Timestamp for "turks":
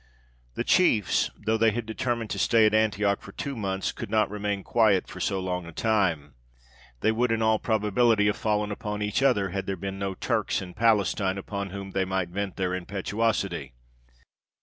10.15-10.59